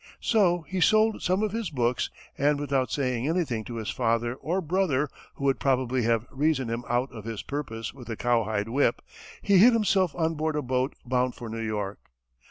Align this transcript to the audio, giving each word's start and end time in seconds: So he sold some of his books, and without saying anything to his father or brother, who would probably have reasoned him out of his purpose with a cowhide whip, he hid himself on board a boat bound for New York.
So 0.19 0.61
he 0.61 0.81
sold 0.81 1.21
some 1.21 1.43
of 1.43 1.51
his 1.51 1.69
books, 1.69 2.09
and 2.35 2.59
without 2.59 2.89
saying 2.91 3.27
anything 3.27 3.63
to 3.65 3.75
his 3.75 3.91
father 3.91 4.33
or 4.33 4.59
brother, 4.59 5.07
who 5.35 5.43
would 5.43 5.59
probably 5.59 6.01
have 6.05 6.25
reasoned 6.31 6.71
him 6.71 6.83
out 6.89 7.11
of 7.11 7.23
his 7.23 7.43
purpose 7.43 7.93
with 7.93 8.09
a 8.09 8.15
cowhide 8.17 8.67
whip, 8.69 9.03
he 9.43 9.59
hid 9.59 9.73
himself 9.73 10.15
on 10.15 10.33
board 10.33 10.55
a 10.55 10.63
boat 10.63 10.95
bound 11.05 11.35
for 11.35 11.49
New 11.49 11.61
York. 11.61 11.99